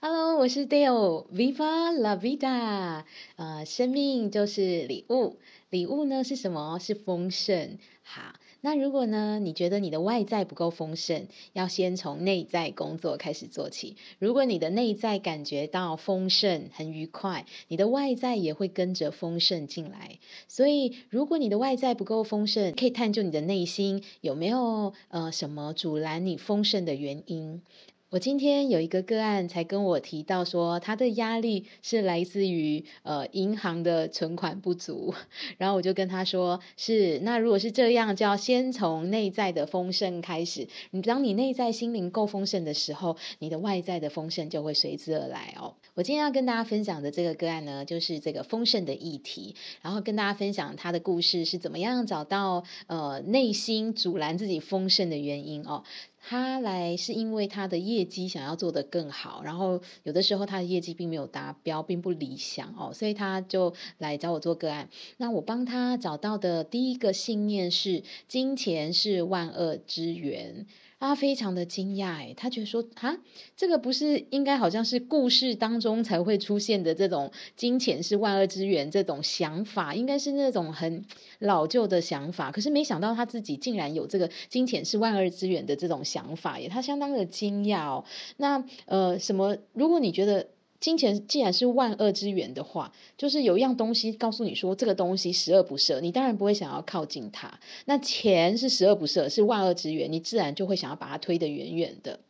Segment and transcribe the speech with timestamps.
[0.00, 3.02] Hello，我是 Dale，Viva la vida，
[3.34, 5.38] 呃，生命就是礼物，
[5.70, 6.78] 礼物呢是什么？
[6.78, 7.78] 是丰盛。
[8.04, 13.96] 好，那如果呢，你觉得你的外在不够丰盛，要先从内在工作开始做起。
[14.20, 20.20] 如果你的内在感觉到丰盛、很愉快，你的外在也会跟着丰盛进来。
[20.46, 27.62] 所以，如果你的外在不够丰盛，可以探究你的内心有没有呃什么阻拦你丰盛的原因。
[28.10, 35.12] 我今天有一个个案，才跟我提到说，他的压力是来自于呃银行的存款不足，
[35.58, 40.68] 然后我就跟他说，是那如果是这样，就要先从内在的丰盛开始。
[40.90, 45.74] 你当你内在心灵够丰盛的时候，你的外在的丰盛就会随之而来哦。
[45.92, 55.84] 我今天要跟大家分享的这个个案呢，就是这个丰盛的议题，然后跟大家分享他的故事是怎么样找到呃内心阻拦自己丰盛的原因哦。
[56.30, 64.90] 他来是因为他的业绩想要做得更好，然后有的时候他的业绩并没有达标，并不理想哦，所以他就来找我做个案。
[65.16, 70.66] 那我帮他找到的第一个信念是：金钱是万恶之源。
[71.00, 73.16] 他非常的惊讶，哎，他觉得说，啊，
[73.56, 81.04] 这个不是应该好像是故事当中才会出现的这种金钱是万恶之源这种想法，应该是那种很
[81.38, 82.50] 老旧的想法。
[82.50, 88.04] 可是没想到他自己竟然有这个金钱是万恶之源的这种想法，耶，他相当的惊讶哦。
[88.36, 89.56] 那呃，什么？
[89.72, 90.48] 如果你觉得。
[90.80, 97.58] 金钱既然是万恶之源的话，就是有一样东西告诉你说这个东西十恶不赦，你当然不会想要靠近它。
[97.84, 102.20] 那钱是十恶不赦，是万恶之源，你自然就会想要把它推得远远的，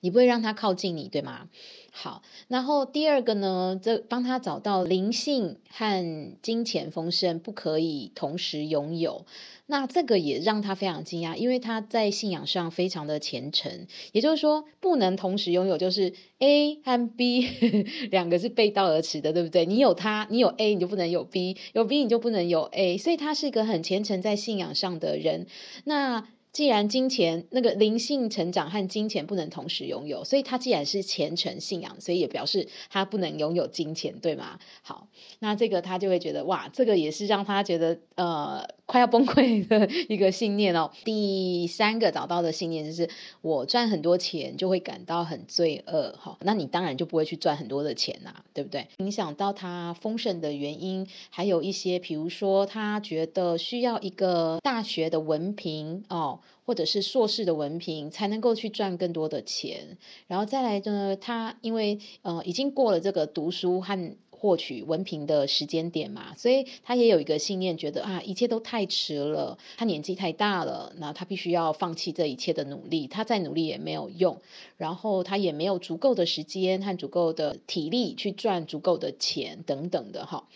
[0.00, 1.48] 你不会让他靠近你，对吗？
[1.90, 9.26] 好，然后第二个呢，这帮他找到灵性和金钱丰盛不可以同时拥有，
[9.66, 17.48] 那这个也让他非常惊讶，因为他在信仰上非常的虔诚，也就是说不能同时拥有，就是 A 和 B
[18.12, 19.66] 两个是背道而驰的，对不对？
[19.66, 22.96] 你有他，你有 A，你就不能有 B；有 B，你就不能有 A。
[22.98, 25.46] 所以他是一个很虔诚在信仰上的人。
[25.84, 34.58] 那既然金钱那个灵性成长和金钱不能同时拥有，所以他既然是虔诚信仰，所以也表示他不能拥有金钱，对吗？
[34.82, 40.90] 好，那这个他就会觉得哇，这个也是让他觉得呃快要崩溃的一个信念哦。
[41.04, 43.08] 第三个找到的信念就是
[43.42, 48.88] 我赚很多钱就会感到很罪恶，哈，那你当然就不会去赚很多的钱呐，对不对？
[48.96, 56.40] 影响到他丰盛的原因还有一些，比如说他觉得需要一个大学的文凭哦。
[56.68, 74.40] 或者是硕士的文凭才能够去赚更多的钱，然后再来呢，他因为呃已经过了这个读书和获取文凭的时间点嘛，所以他也有一个信念，觉得啊一切都太迟了，他年纪太大了，那他必须要放弃这一切的努力，他再努力也没有用，
[74.76, 80.48] 然后他也没有足够的时间和足够的体力去赚足够的钱等等的哈。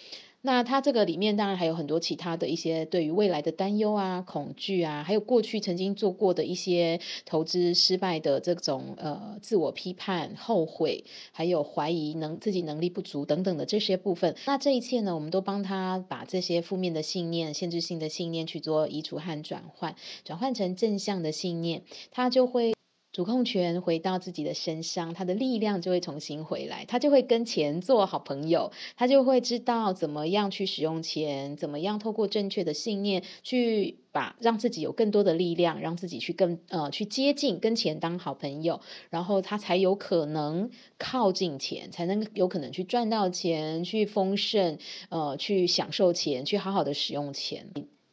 [0.44, 14.36] 那他这个里面当然还有很多其他的一些对于未来的担忧啊、恐惧啊，还有过去曾经做过的一些投资失败的这种呃自我批判、后悔，还有怀疑能自己能力不足等等的这些部分。
[14.46, 22.72] 那这一切呢，我们都帮他把这些负面的信念、限制性的信念去做移除和转换，转换成正向的信念，他就会。
[23.12, 38.80] 主控权回到自己的身上，他的力量就会重新回来，他就会跟钱做好朋友，他就会知道怎么样去使用钱，怎么样透过正确的信念去把让自己有更多的力量，让自己去更呃去接近跟钱当好朋友，
[39.10, 44.78] 然后他才有可能靠近钱，才能有可能去赚到钱，去丰盛，
[45.10, 47.70] 呃，去享受钱，去好好的使用钱。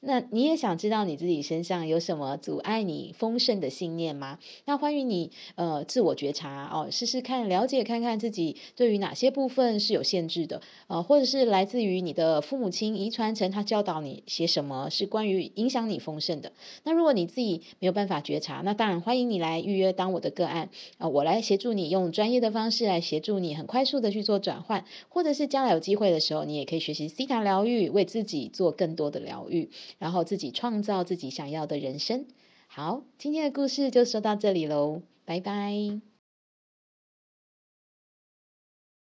[0.09, 4.39] 那你也想知道你自己身上有什么阻碍你丰盛的信念吗？
[4.65, 16.53] 那欢迎你呃自我觉察哦，试试看了解看看自己对于哪些部分是有限制的，呃，或者是来自于你的父母亲遗传成他教导你些什么是关于影响你丰盛的。
[16.83, 29.69] 那如果你自己没有办法觉察，那当然欢迎你来预约当我的个案啊，我来协助你用专业的方式来协助你很快速的去做转换，或者是将来有机会的时候，你也可以学习西塔疗愈，为自己做更多的疗愈。
[29.99, 32.25] 然后自己创造自己想要的人生。
[32.65, 36.08] 好，今天的故事就说到这里喽，拜拜。